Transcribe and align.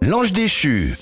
L'ange 0.00 0.32
déchu. 0.32 0.96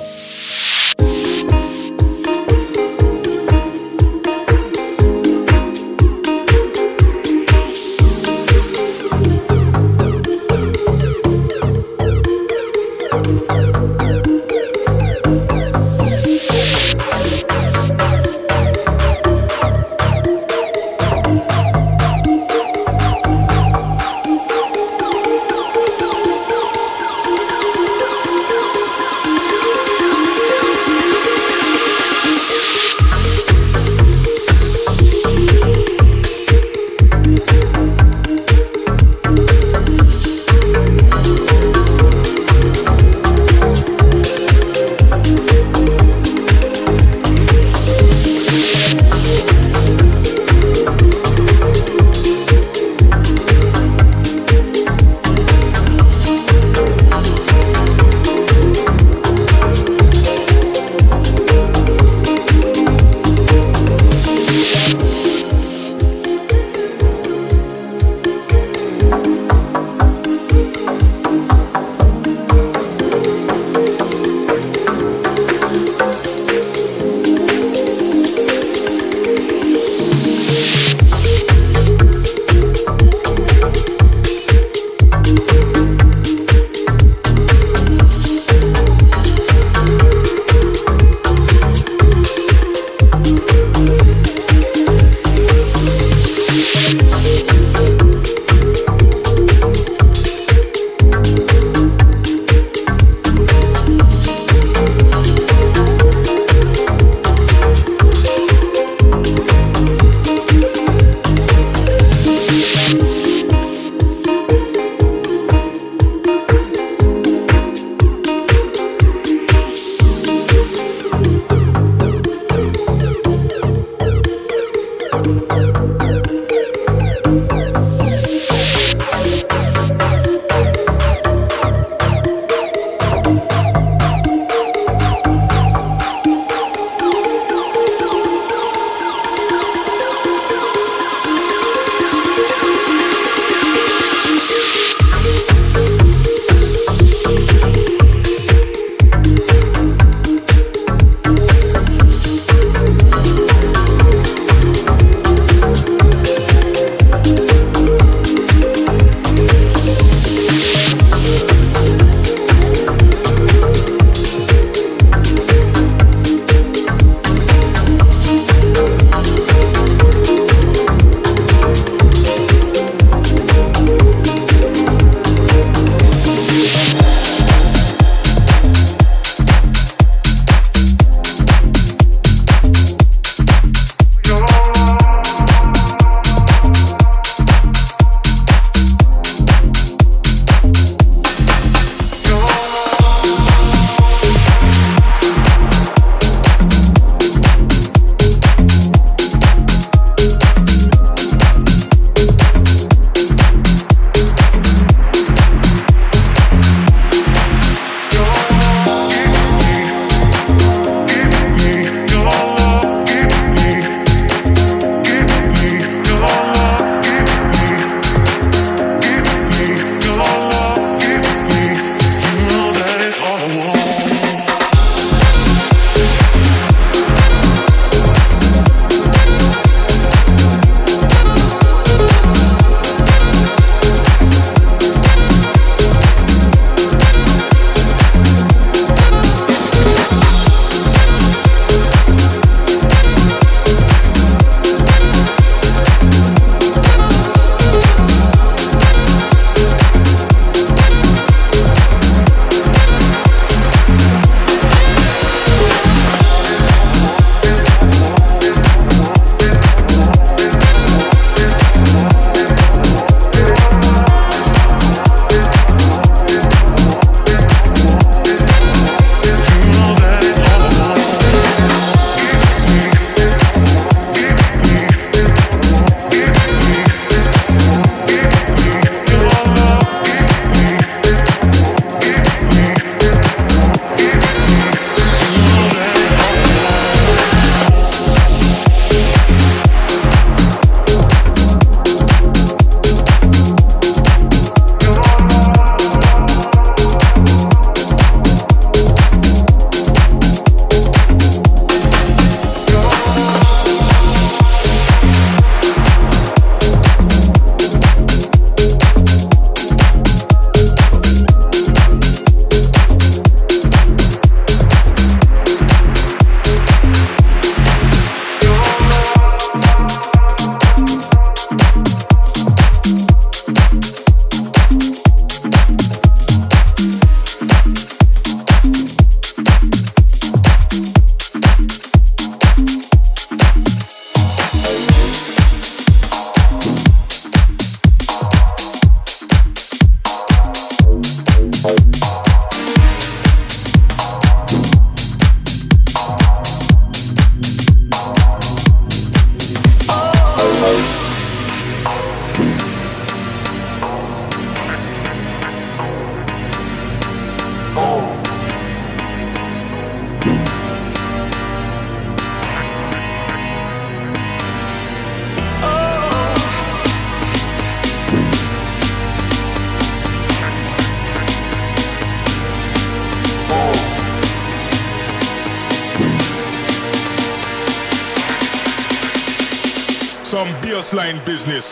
business. 381.37 381.66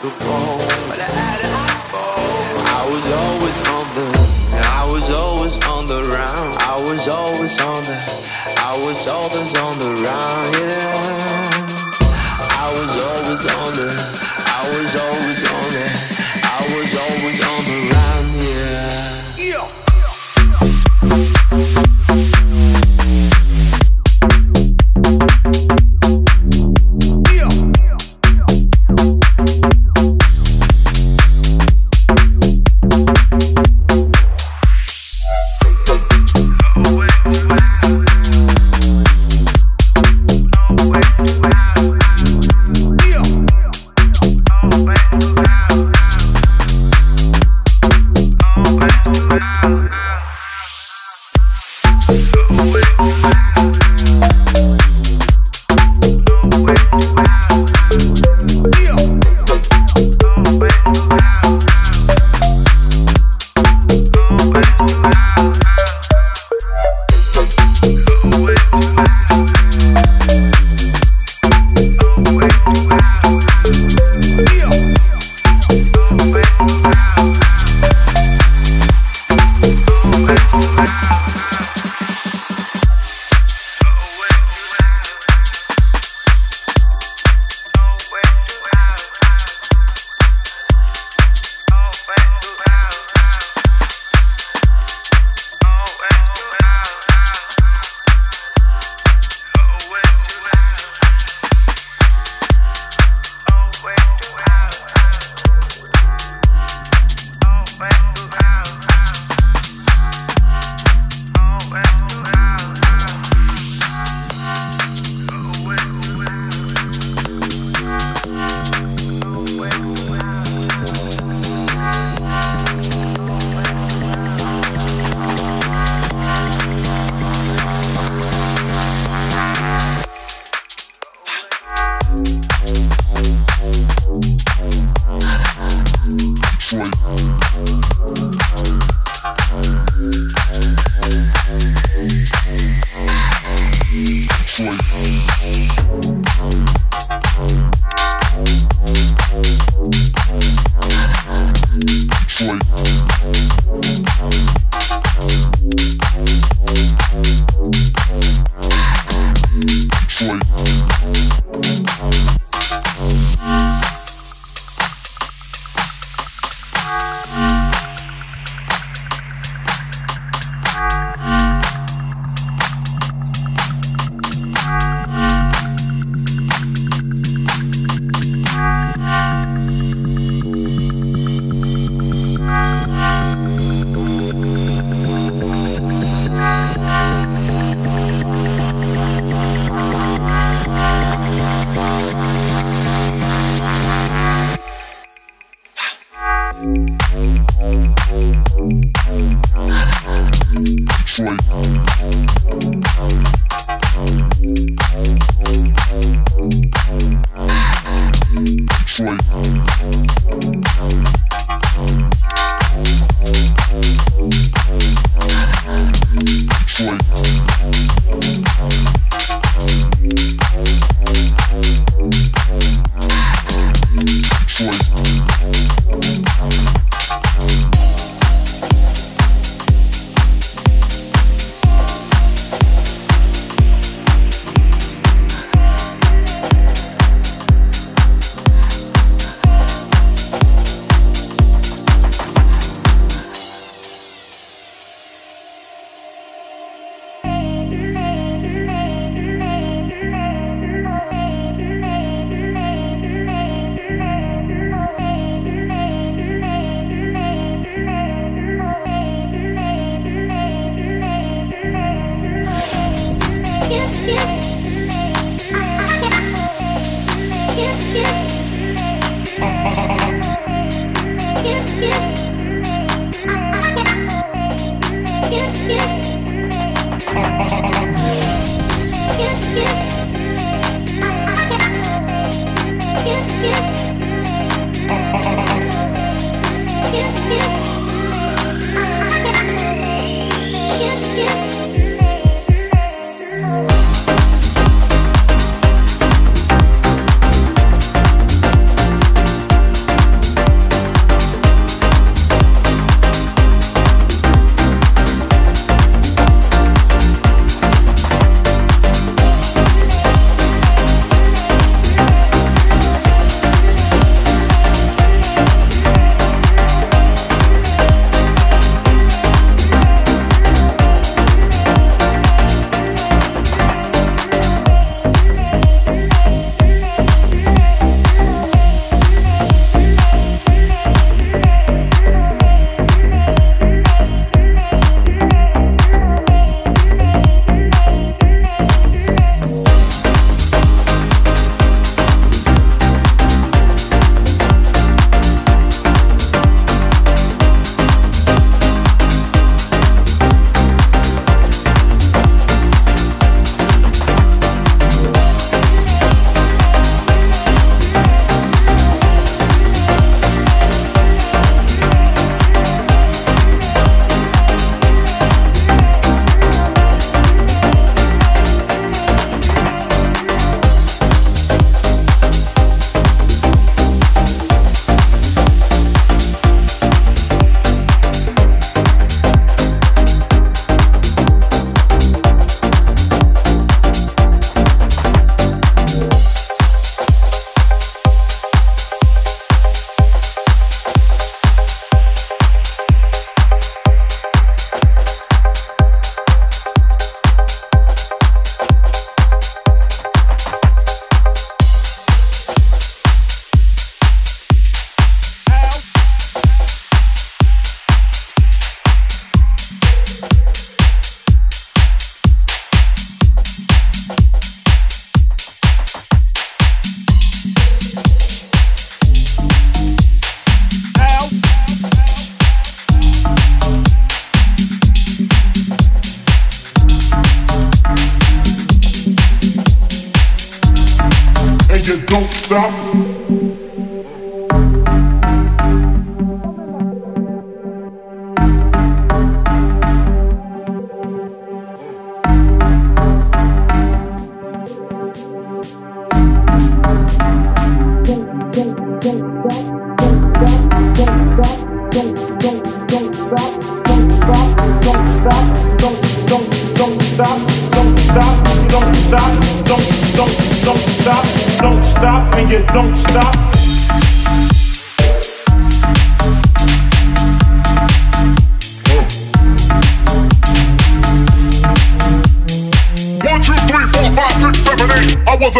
I 0.00 0.04
was 2.86 3.10
always 3.10 3.58
on 3.68 3.86
the, 3.96 4.06
I 4.62 4.86
was 4.92 5.10
always 5.10 5.58
on 5.66 5.88
the 5.88 6.02
round. 6.04 6.54
I 6.58 6.80
was 6.88 7.08
always 7.08 7.60
on 7.60 7.82
the, 7.82 7.96
I 8.58 8.78
was 8.86 9.08
always 9.08 9.58
on 9.58 9.76
the 9.80 9.94
round. 10.00 10.54
Yeah. 10.54 10.87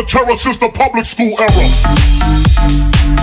terror 0.08 0.36
since 0.36 0.56
the 0.56 0.70
public 0.70 1.04
school 1.04 1.38
era. 1.38 3.17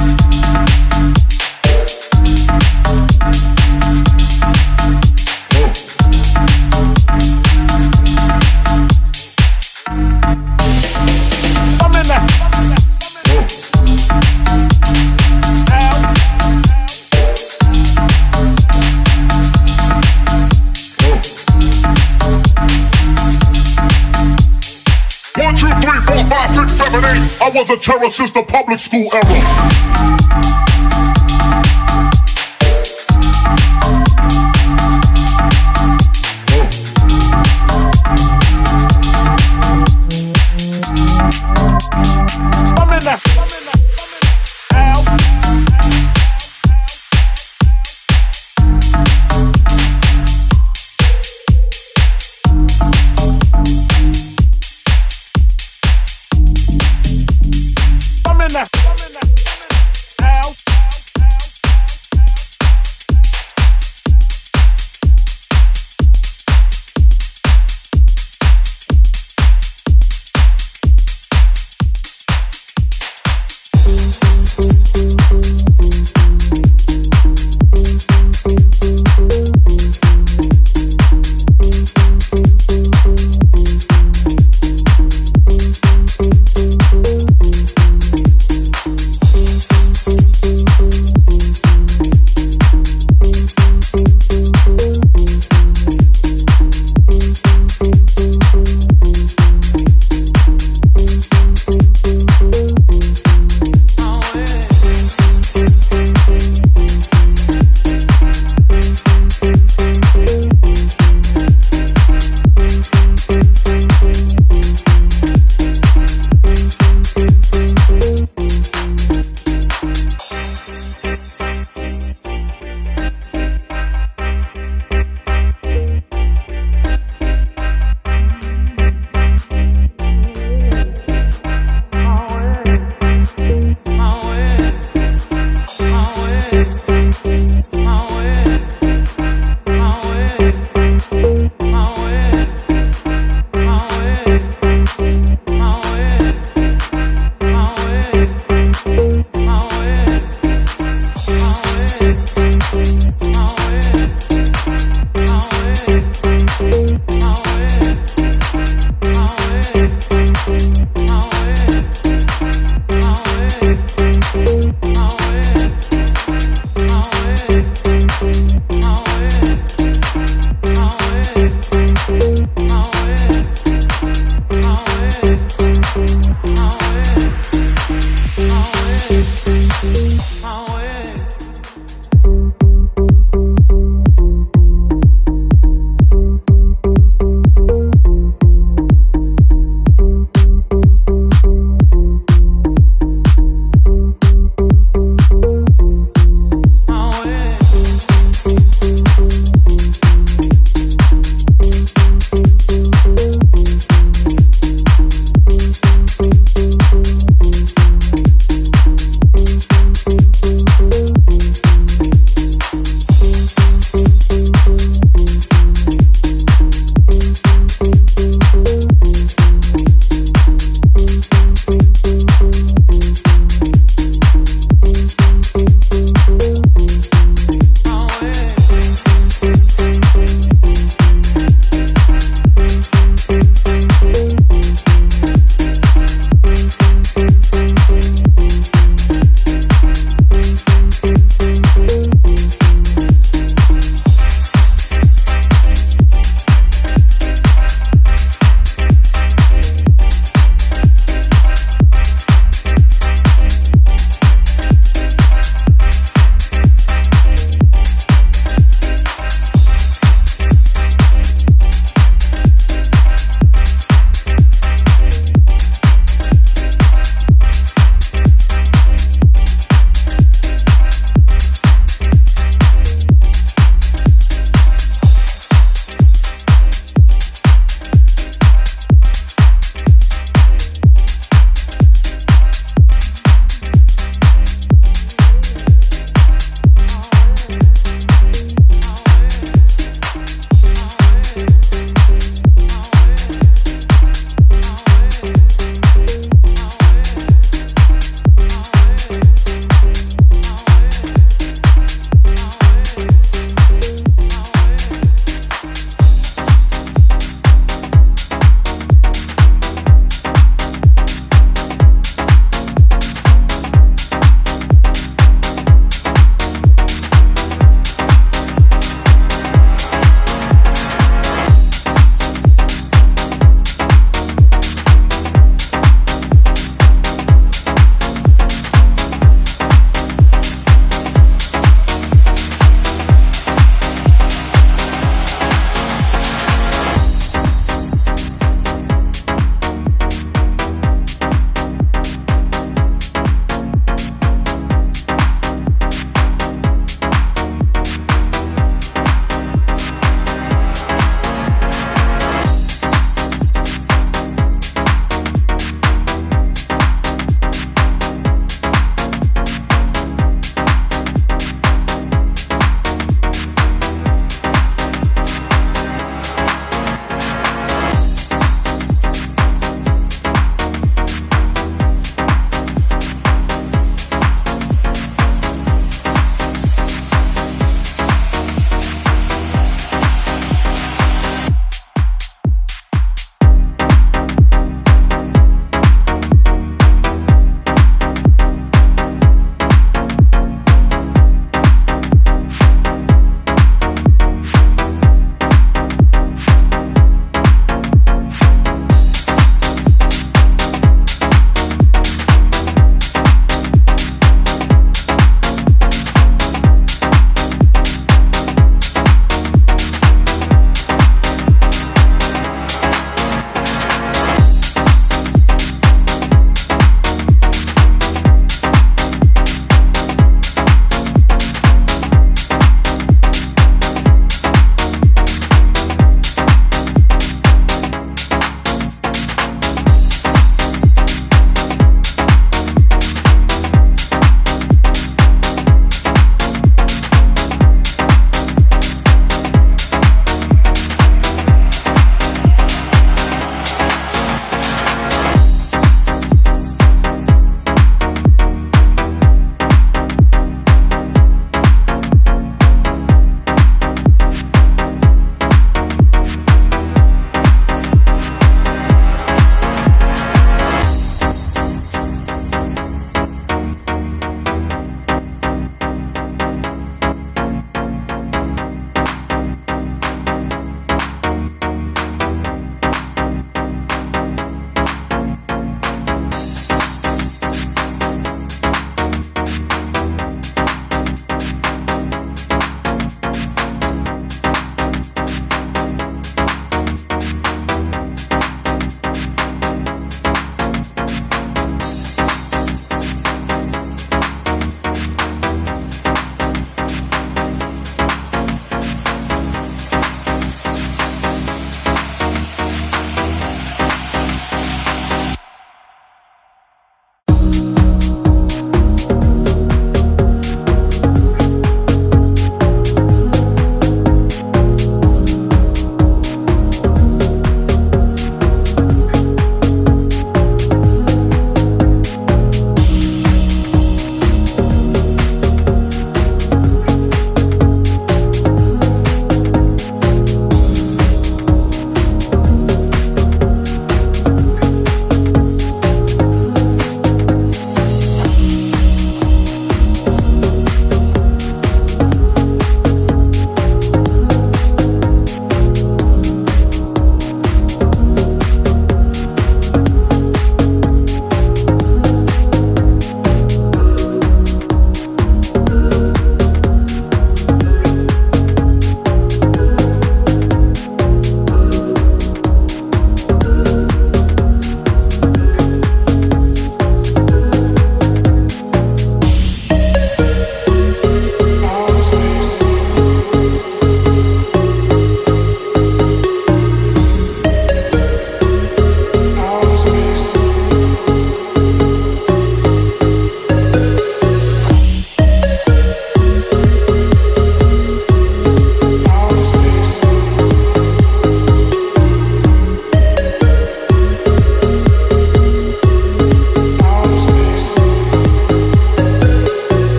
was 27.67 27.77
a 27.77 27.81
terror 27.81 28.09
since 28.09 28.31
the 28.31 28.43
public 28.43 28.77
school 28.77 29.09
era. 29.13 30.74